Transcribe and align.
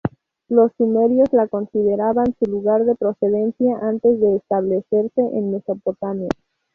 Los 0.49 0.71
sumerios 0.77 1.31
la 1.31 1.47
consideraban 1.47 2.35
su 2.39 2.49
lugar 2.49 2.85
de 2.85 2.95
procedencia 2.95 3.77
antes 3.83 4.19
de 4.19 4.37
establecerse 4.37 5.21
en 5.31 5.51
Mesopotamia. 5.51 6.29